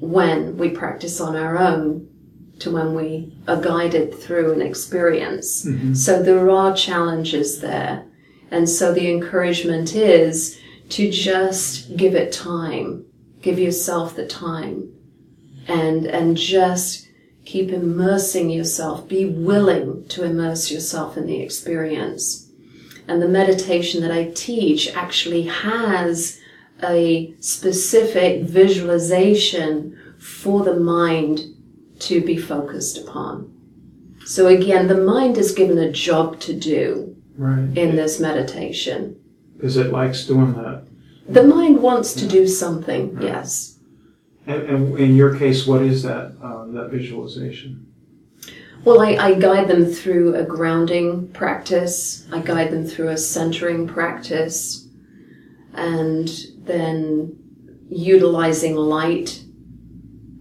[0.00, 2.08] when we practice on our own
[2.60, 5.66] to when we are guided through an experience.
[5.66, 5.92] Mm-hmm.
[5.92, 8.06] So there are challenges there.
[8.50, 10.58] And so the encouragement is
[10.88, 13.04] to just give it time.
[13.40, 14.92] Give yourself the time
[15.66, 17.08] and, and just
[17.44, 19.08] keep immersing yourself.
[19.08, 22.50] Be willing to immerse yourself in the experience.
[23.06, 26.38] And the meditation that I teach actually has
[26.82, 31.40] a specific visualization for the mind
[32.00, 33.54] to be focused upon.
[34.24, 37.76] So again, the mind is given a job to do right.
[37.76, 39.18] in this meditation.
[39.56, 40.84] Because it likes doing that.
[41.28, 43.24] The mind wants to do something, right.
[43.24, 43.78] yes.
[44.46, 47.92] And, and, in your case, what is that, uh, that visualization?
[48.84, 52.26] Well, I, I guide them through a grounding practice.
[52.32, 54.88] I guide them through a centering practice.
[55.74, 57.36] And then
[57.90, 59.44] utilizing light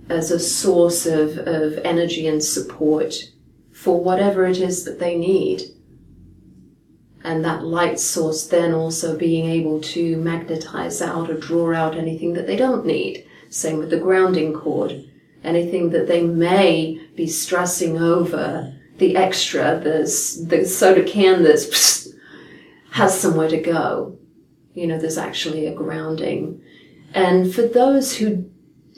[0.09, 3.15] as a source of, of energy and support
[3.71, 5.63] for whatever it is that they need.
[7.27, 12.31] And that light source then also being able to magnetize out or draw out anything
[12.35, 13.27] that they don't need.
[13.49, 15.03] Same with the grounding cord.
[15.43, 20.03] Anything that they may be stressing over, the extra, the,
[20.47, 22.07] the soda can that's
[22.91, 24.17] has somewhere to go.
[24.73, 26.61] You know, there's actually a grounding.
[27.13, 28.49] And for those who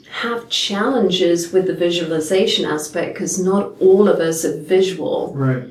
[0.08, 5.34] have challenges with the visualization aspect, because not all of us are visual.
[5.34, 5.64] Right.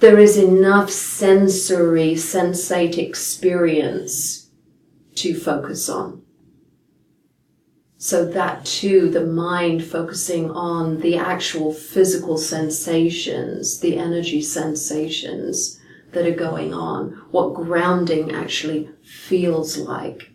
[0.00, 4.48] There is enough sensory, sensate experience
[5.16, 6.22] to focus on.
[7.98, 15.78] So that too, the mind focusing on the actual physical sensations, the energy sensations
[16.12, 20.32] that are going on, what grounding actually feels like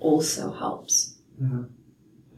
[0.00, 1.20] also helps.
[1.40, 1.62] Yeah.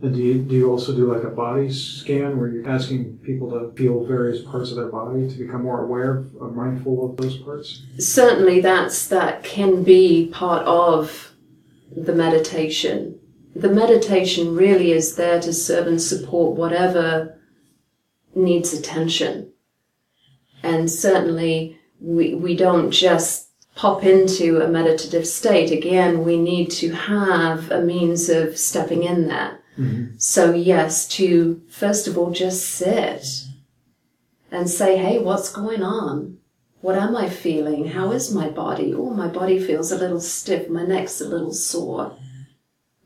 [0.03, 3.51] And do you, do you also do like a body scan where you're asking people
[3.51, 7.37] to feel various parts of their body to become more aware, uh, mindful of those
[7.37, 7.83] parts?
[7.99, 11.33] Certainly, that's that can be part of
[11.95, 13.19] the meditation.
[13.55, 17.39] The meditation really is there to serve and support whatever
[18.35, 19.53] needs attention.
[20.63, 25.71] And certainly, we, we don't just pop into a meditative state.
[25.71, 29.60] Again, we need to have a means of stepping in there.
[29.78, 30.16] Mm-hmm.
[30.18, 33.26] So yes, to first of all just sit
[34.50, 36.38] and say, hey, what's going on?
[36.80, 37.88] What am I feeling?
[37.88, 38.94] How is my body?
[38.94, 40.68] Oh, my body feels a little stiff.
[40.68, 42.16] My neck's a little sore.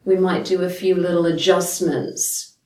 [0.04, 2.56] We might do a few little adjustments.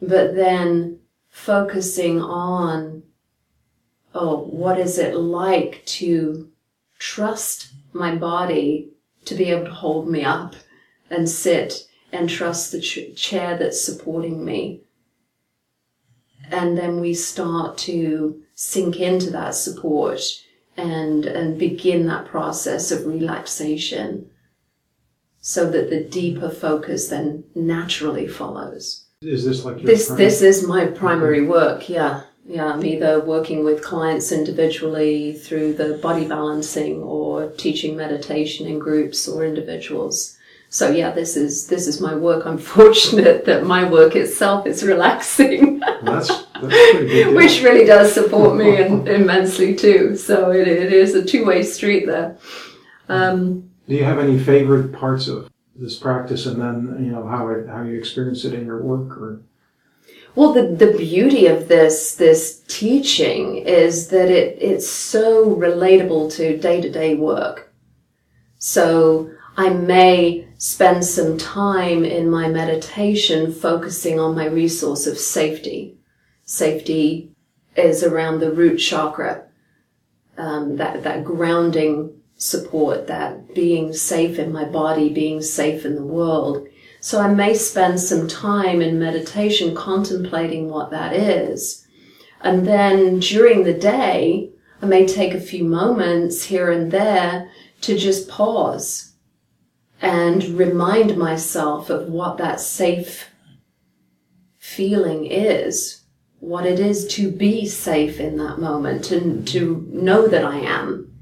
[0.00, 3.02] But then focusing on,
[4.14, 6.50] oh, what is it like to
[6.98, 8.90] trust my body
[9.24, 10.54] to be able to hold me up
[11.10, 14.82] and sit and trust the ch- chair that's supporting me.
[16.50, 20.20] And then we start to sink into that support
[20.76, 24.30] and, and begin that process of relaxation
[25.40, 29.04] so that the deeper focus then naturally follows.
[29.20, 32.22] Is this like your This, prime- this is my primary work, yeah.
[32.46, 38.78] Yeah, I'm either working with clients individually through the body balancing or teaching meditation in
[38.78, 40.37] groups or individuals.
[40.70, 42.44] So yeah, this is this is my work.
[42.46, 47.34] I'm fortunate that my work itself is relaxing, That's, that's a pretty big deal.
[47.34, 50.16] which really does support me in, immensely too.
[50.16, 52.36] So it, it is a two way street there.
[53.08, 57.48] Um, Do you have any favorite parts of this practice, and then you know how
[57.48, 59.40] it, how you experience it in your work, or
[60.34, 66.58] Well, the, the beauty of this this teaching is that it it's so relatable to
[66.58, 67.72] day to day work.
[68.58, 75.98] So I may spend some time in my meditation focusing on my resource of safety.
[76.44, 77.32] Safety
[77.74, 79.46] is around the root chakra,
[80.36, 86.06] um, that that grounding support, that being safe in my body, being safe in the
[86.06, 86.68] world.
[87.00, 91.84] So I may spend some time in meditation contemplating what that is.
[92.42, 97.98] And then during the day, I may take a few moments here and there to
[97.98, 99.07] just pause
[100.00, 103.30] and remind myself of what that safe
[104.58, 106.04] feeling is,
[106.38, 111.12] what it is to be safe in that moment and to know that I am.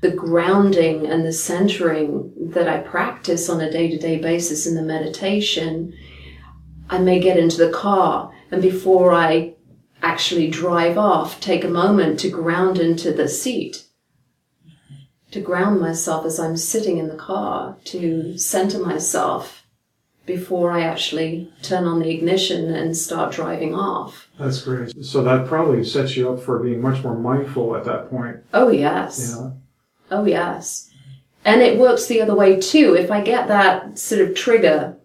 [0.00, 4.74] The grounding and the centering that I practice on a day to day basis in
[4.74, 5.92] the meditation,
[6.88, 9.54] I may get into the car and before I
[10.02, 13.84] actually drive off, take a moment to ground into the seat,
[15.30, 19.64] to ground myself as I'm sitting in the car, to center myself
[20.26, 24.28] before I actually turn on the ignition and start driving off.
[24.38, 25.04] that's great.
[25.04, 28.36] So that probably sets you up for being much more mindful at that point.
[28.54, 29.34] Oh, yes.
[29.34, 29.56] Know,
[30.12, 30.90] Oh, yes.
[31.44, 32.94] And it works the other way too.
[32.94, 34.96] If I get that sort of trigger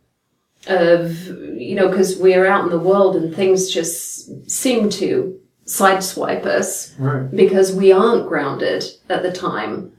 [0.68, 6.46] of, you know, because we're out in the world and things just seem to sideswipe
[6.46, 7.30] us right?
[7.36, 9.92] because we aren't grounded at the time,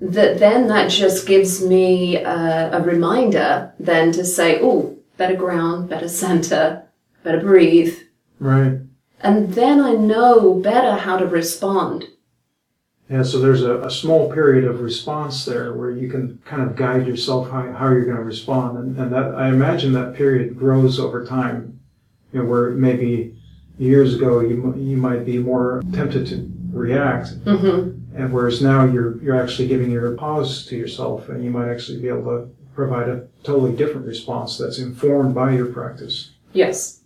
[0.00, 5.88] that then that just gives me a, a reminder then to say, oh, better ground,
[5.88, 6.82] better center,
[7.22, 7.96] better breathe.
[8.38, 8.78] Right.
[9.20, 12.06] And then I know better how to respond.
[13.10, 16.76] Yeah, so there's a, a small period of response there where you can kind of
[16.76, 18.78] guide yourself how, how you're going to respond.
[18.78, 21.80] And, and that, I imagine that period grows over time,
[22.32, 23.36] you know, where maybe
[23.78, 27.30] years ago you, you might be more tempted to react.
[27.44, 31.70] hmm And whereas now you're, you're actually giving your pause to yourself and you might
[31.70, 36.30] actually be able to provide a totally different response that's informed by your practice.
[36.52, 37.00] Yes.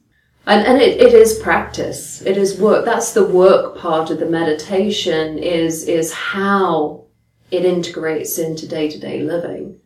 [0.47, 2.23] And, and it, it is practice.
[2.23, 2.85] It is work.
[2.85, 7.05] That's the work part of the meditation is, is how
[7.51, 9.81] it integrates into day to day living.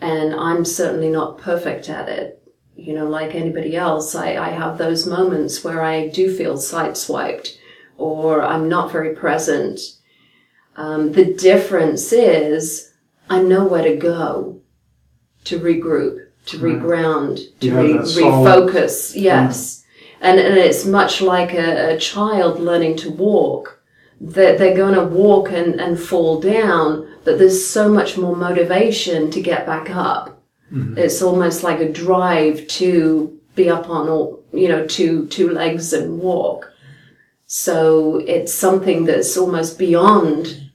[0.00, 2.42] And I'm certainly not perfect at it.
[2.76, 7.56] You know, like anybody else, I, I have those moments where I do feel sideswiped
[7.96, 9.80] or I'm not very present.
[10.78, 12.92] Um, the difference is
[13.28, 14.60] I know where to go
[15.44, 16.78] to regroup, to Right.
[16.80, 19.12] reground, to re- refocus.
[19.14, 19.84] Yes.
[20.20, 23.82] And, and it's much like a, a child learning to walk.
[24.20, 29.30] That they're going to walk and, and fall down, but there's so much more motivation
[29.30, 30.40] to get back up.
[30.98, 35.92] It's almost like a drive to be up on all, you know, two, two legs
[35.94, 36.70] and walk.
[37.46, 40.67] So it's something that's almost beyond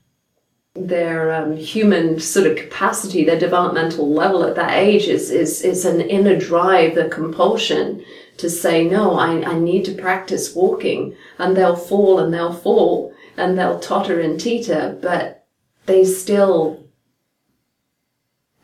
[0.75, 5.85] their um, human sort of capacity, their developmental level at that age is, is, is
[5.85, 8.03] an inner drive, the compulsion
[8.37, 13.13] to say, no, I, I need to practice walking and they'll fall and they'll fall
[13.37, 15.45] and they'll totter and teeter, but
[15.85, 16.83] they still,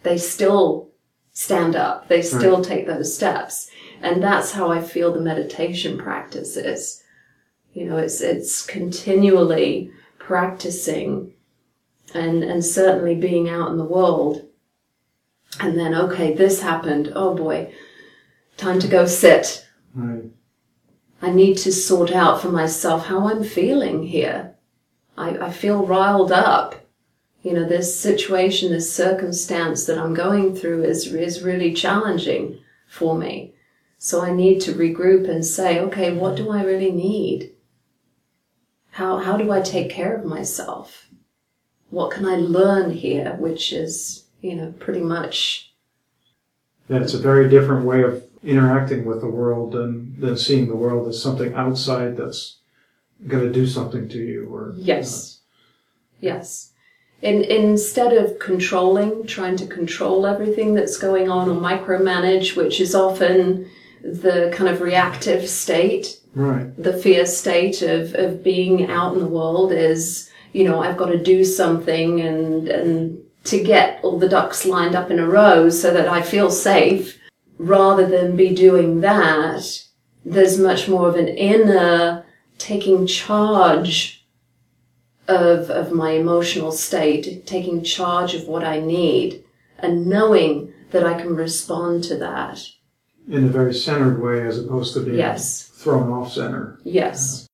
[0.02, 0.90] they still
[1.32, 2.08] stand up.
[2.08, 3.70] They still take those steps.
[4.02, 7.04] And that's how I feel the meditation practice is.
[7.74, 11.34] You know, it's, it's continually practicing
[12.14, 14.48] and, and certainly being out in the world.
[15.60, 17.12] And then, okay, this happened.
[17.16, 17.74] Oh boy,
[18.58, 19.66] time to go sit.
[19.94, 20.32] Right.
[21.22, 24.56] I need to sort out for myself how I'm feeling here.
[25.18, 26.76] I, I feel riled up.
[27.42, 33.18] You know, this situation, this circumstance that I'm going through is, is really challenging for
[33.18, 33.54] me.
[33.98, 37.52] So I need to regroup and say, okay, what do I really need?
[38.92, 41.09] How, how do I take care of myself?
[41.90, 43.36] What can I learn here?
[43.40, 45.74] Which is, you know, pretty much.
[46.88, 50.76] Yeah, it's a very different way of interacting with the world than, than seeing the
[50.76, 52.58] world as something outside that's
[53.28, 54.74] going to do something to you or.
[54.78, 55.40] Yes.
[56.22, 56.72] Yes.
[57.22, 62.96] In, instead of controlling, trying to control everything that's going on or micromanage, which is
[62.96, 63.70] often
[64.02, 66.72] the kind of reactive state, Right.
[66.82, 71.08] the fear state of, of being out in the world is, you know, I've got
[71.08, 75.70] to do something and, and to get all the ducks lined up in a row
[75.70, 77.18] so that I feel safe
[77.58, 79.84] rather than be doing that.
[80.26, 82.26] There's much more of an inner
[82.58, 84.26] taking charge
[85.28, 89.44] of, of my emotional state, taking charge of what I need
[89.78, 92.60] and knowing that I can respond to that.
[93.30, 95.64] In a very centered way as opposed to being Yes.
[95.68, 96.80] thrown off center.
[96.84, 97.48] Yes.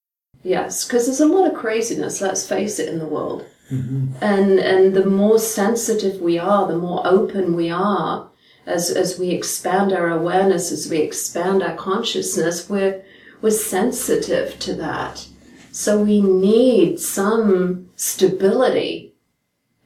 [0.45, 3.47] Yes, because there's a lot of craziness, let's face it, in the world.
[3.71, 4.13] Mm-hmm.
[4.21, 8.29] And and the more sensitive we are, the more open we are
[8.67, 13.03] as as we expand our awareness, as we expand our consciousness, we're
[13.41, 15.27] we're sensitive to that.
[15.71, 19.15] So we need some stability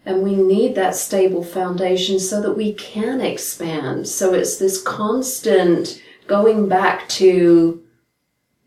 [0.06, 4.10] and we need that stable foundation so that we can expand.
[4.10, 7.82] So it's this constant going back to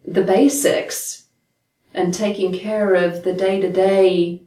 [0.07, 1.22] the basics
[1.95, 4.43] and taking care of the day to day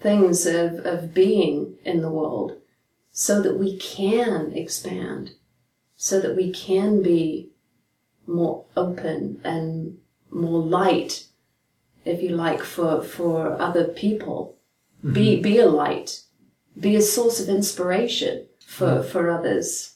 [0.00, 2.58] things of, of being in the world
[3.10, 5.32] so that we can expand,
[5.96, 7.48] so that we can be
[8.26, 9.96] more open and
[10.30, 11.24] more light,
[12.04, 14.56] if you like, for, for other people.
[15.02, 15.42] Be, mm-hmm.
[15.42, 16.22] be a light,
[16.78, 19.08] be a source of inspiration for, mm-hmm.
[19.08, 19.94] for others.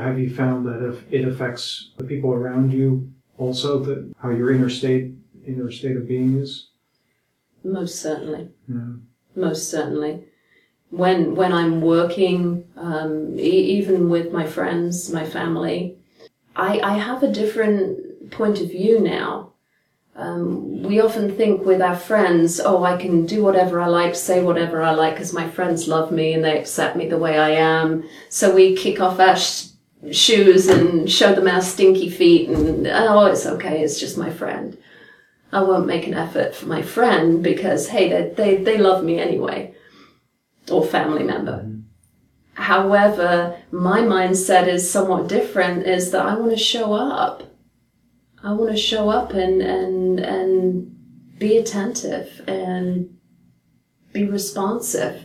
[0.00, 4.50] Have you found that if it affects the people around you also, that how your
[4.52, 5.12] inner state,
[5.46, 6.68] inner state of being is?
[7.64, 8.48] Most certainly.
[8.68, 8.94] Yeah.
[9.36, 10.24] most certainly.
[10.90, 15.96] When when I'm working, um, e- even with my friends, my family,
[16.56, 19.52] I, I have a different point of view now.
[20.16, 24.42] Um, we often think with our friends, oh, I can do whatever I like, say
[24.42, 27.50] whatever I like, because my friends love me and they accept me the way I
[27.50, 28.04] am.
[28.28, 29.68] So we kick off our sh-
[30.10, 34.76] shoes and show them our stinky feet, and oh, it's okay, it's just my friend.
[35.52, 39.18] I won't make an effort for my friend because, hey, they, they, they love me
[39.18, 39.74] anyway,
[40.70, 41.58] or family member.
[41.64, 41.80] Mm-hmm.
[42.54, 47.42] However, my mindset is somewhat different is that I want to show up.
[48.42, 53.16] I want to show up and, and, and be attentive and
[54.12, 55.24] be responsive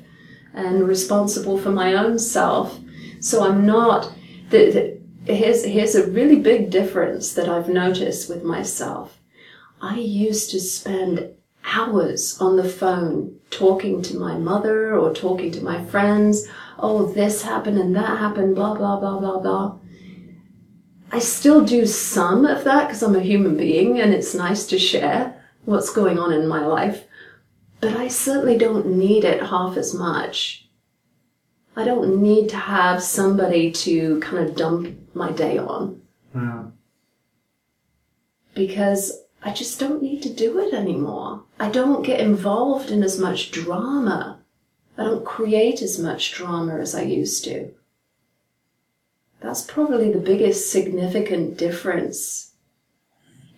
[0.54, 2.80] and responsible for my own self.
[3.20, 4.12] So I'm not,
[4.50, 9.20] the, the, here's, here's a really big difference that I've noticed with myself.
[9.82, 11.30] I used to spend
[11.64, 16.48] hours on the phone talking to my mother or talking to my friends.
[16.80, 19.78] Oh, this happened and that happened, blah, blah, blah, blah, blah.
[21.12, 24.80] I still do some of that because I'm a human being and it's nice to
[24.80, 27.06] share what's going on in my life.
[27.80, 30.68] But I certainly don't need it half as much.
[31.76, 36.02] I don't need to have somebody to kind of dump my day on
[36.34, 36.64] Yeah.
[38.54, 41.44] because I just don't need to do it anymore.
[41.60, 44.40] I don't get involved in as much drama.
[44.98, 47.72] I don't create as much drama as I used to.
[49.42, 52.54] That's probably the biggest significant difference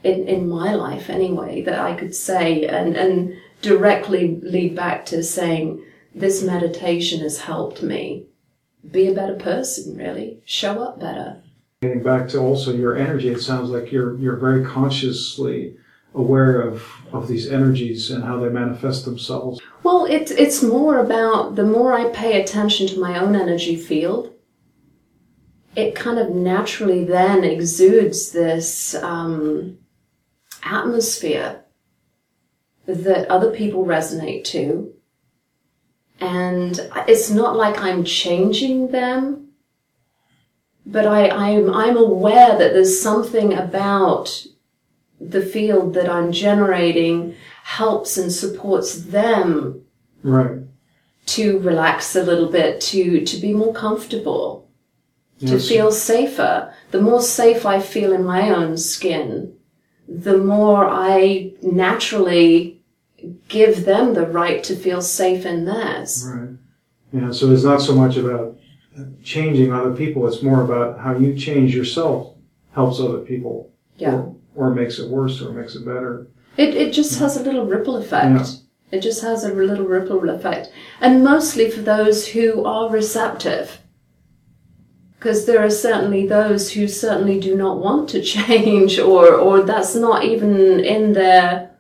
[0.04, 5.24] in, in my life anyway that I could say and, and directly lead back to
[5.24, 5.82] saying
[6.14, 8.26] this meditation has helped me
[8.92, 11.44] be a better person really, show up better.
[11.82, 15.78] Getting back to also your energy, it sounds like you're you're very consciously
[16.16, 19.62] aware of of these energies and how they manifest themselves.
[19.84, 24.34] Well, it's it's more about the more I pay attention to my own energy field,
[25.76, 29.78] it kind of naturally then exudes this um,
[30.64, 31.64] atmosphere
[32.88, 34.92] that other people resonate to.
[36.20, 39.47] And it's not like I'm changing them,
[40.88, 44.46] but I, I'm, I'm aware that there's something about
[45.20, 49.84] the field that I'm generating helps and supports them
[50.24, 50.60] Right.
[51.28, 54.70] to relax a little bit, to, to be more comfortable,
[55.42, 56.74] to feel safer.
[56.92, 59.54] The more safe I feel in my own skin,
[60.08, 62.82] the more I naturally
[63.48, 66.26] give them the right to feel safe in theirs.
[66.26, 66.50] Right.
[67.12, 67.32] Yeah.
[67.32, 68.58] So it's not so much about
[69.24, 72.36] changing other people; it's more about how you change yourself
[72.74, 73.72] helps other people.
[73.98, 74.14] Yeah.
[74.14, 76.28] Or, or makes it worse, or makes it better.
[76.58, 78.40] It it just has a little ripple effect.
[78.40, 78.98] Yeah.
[78.98, 80.72] It just has a little ripple effect,
[81.02, 83.80] and mostly for those who are receptive.
[85.20, 89.96] Because there are certainly those who certainly do not want to change, or or that's
[89.96, 91.72] not even in their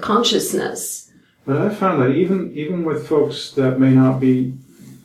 [0.00, 1.10] consciousness.
[1.44, 4.54] But I found that even even with folks that may not be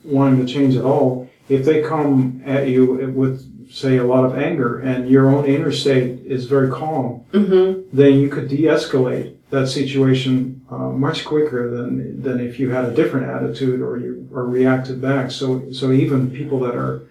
[0.04, 4.38] wanting to change at all, if they come at you with say a lot of
[4.38, 7.96] anger and your own inner state is very calm, Mm-hmm.
[7.96, 12.92] then you could de-escalate that situation uh, much quicker than than if you had a
[12.94, 15.32] different attitude or you or reacted back.
[15.32, 17.04] So so even people that are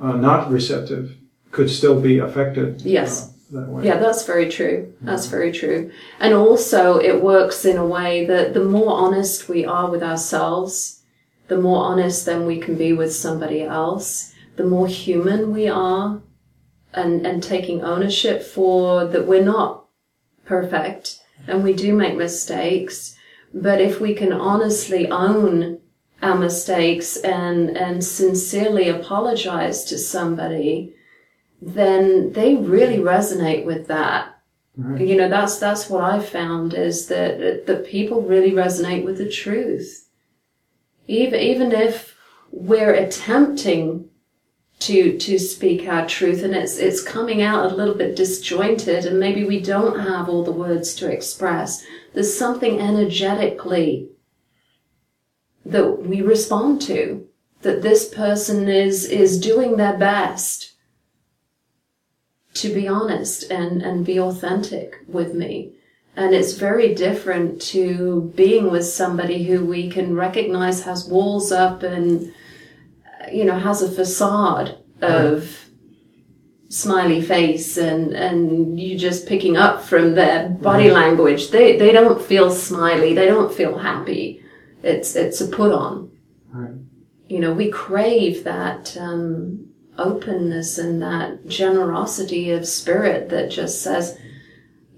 [0.00, 1.16] uh, not receptive
[1.50, 2.82] could still be affected.
[2.82, 3.28] Yes.
[3.28, 3.30] Uh,
[3.60, 3.84] that way.
[3.84, 4.92] Yeah, that's very true.
[5.02, 5.92] That's very true.
[6.18, 11.02] And also, it works in a way that the more honest we are with ourselves,
[11.48, 16.22] the more honest then we can be with somebody else, the more human we are,
[16.92, 19.86] and, and taking ownership for that we're not
[20.44, 23.16] perfect and we do make mistakes.
[23.52, 25.80] But if we can honestly own
[26.22, 30.94] our mistakes and, and sincerely apologize to somebody,
[31.60, 34.30] then they really resonate with that.
[34.76, 35.06] Right.
[35.06, 39.30] You know, that's that's what I found is that that people really resonate with the
[39.30, 40.03] truth.
[41.06, 42.16] Even even if
[42.50, 44.08] we're attempting
[44.80, 49.18] to to speak our truth and it's it's coming out a little bit disjointed and
[49.18, 51.84] maybe we don't have all the words to express.
[52.12, 54.08] There's something energetically
[55.64, 57.26] that we respond to
[57.62, 60.74] that this person is is doing their best
[62.54, 65.72] to be honest and, and be authentic with me.
[66.16, 71.82] And it's very different to being with somebody who we can recognize has walls up
[71.82, 72.32] and,
[73.32, 75.68] you know, has a facade of
[76.68, 81.50] smiley face and, and you just picking up from their body language.
[81.50, 83.12] They, they don't feel smiley.
[83.14, 84.42] They don't feel happy.
[84.82, 86.12] It's, it's a put on.
[86.48, 86.74] Right.
[87.28, 94.18] You know, we crave that, um, openness and that generosity of spirit that just says,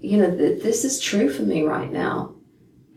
[0.07, 2.33] you know, th- this is true for me right now.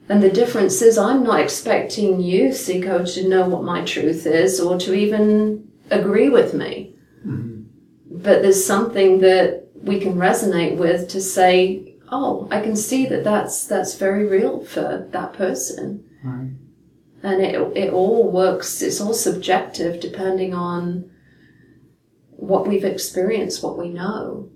[0.09, 4.61] And the difference is I'm not expecting you, Siko, to know what my truth is
[4.61, 6.95] or to even agree with me.
[7.27, 7.63] Mm-hmm.
[8.11, 13.25] But there's something that we can resonate with to say, oh, I can see that
[13.25, 16.05] that's, that's very real for that person.
[16.23, 16.51] Right.
[17.23, 21.11] And it, it all works, it's all subjective depending on
[22.31, 24.51] what we've experienced, what we know.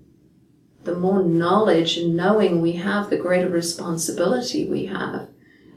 [0.85, 5.27] The more knowledge and knowing we have, the greater responsibility we have.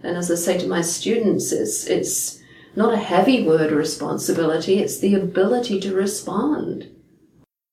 [0.03, 2.43] And as I say to my students, it's, it's
[2.77, 6.91] not a heavy word responsibility, it's the ability to respond.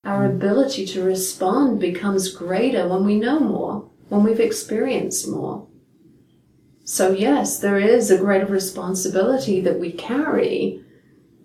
[0.05, 0.35] Our hmm.
[0.37, 5.67] ability to respond becomes greater when we know more, when we've experienced more.
[6.85, 10.84] So yes, there is a greater responsibility that we carry,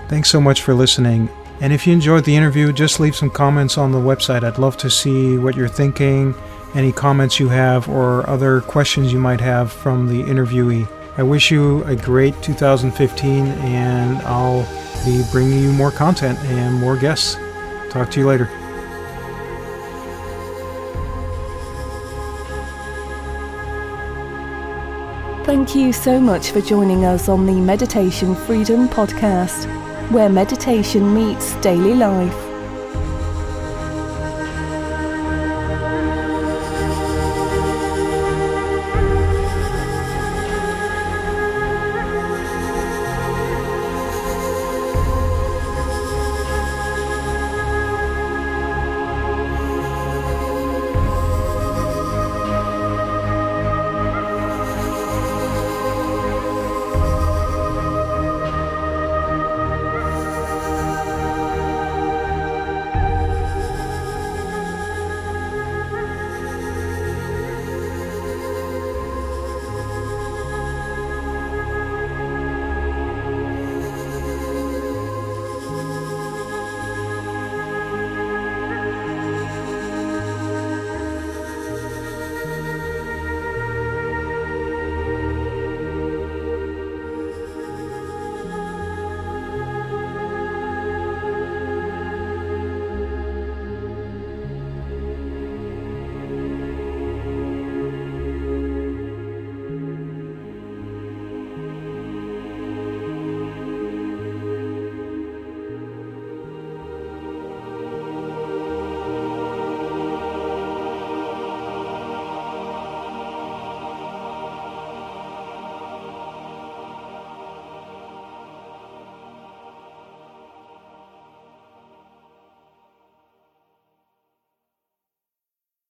[0.09, 1.27] Thanks so much for listening.
[1.61, 4.43] And if you enjoyed the interview, just leave some comments on the website.
[4.43, 6.33] I'd love to see what you're thinking,
[6.73, 10.89] any comments you have, or other questions you might have from the interviewee.
[11.17, 14.63] I wish you a great 2015, and I'll
[15.05, 17.37] be bringing you more content and more guests.
[17.91, 18.49] Talk to you later.
[25.45, 29.67] Thank you so much for joining us on the Meditation Freedom Podcast,
[30.11, 32.50] where meditation meets daily life.